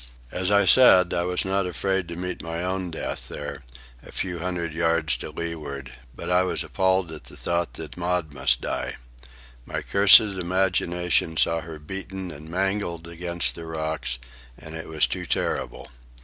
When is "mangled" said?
12.49-13.07